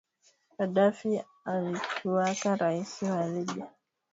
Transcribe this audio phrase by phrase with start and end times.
[0.57, 3.67] Kadafi alikuwaka raisi wa libya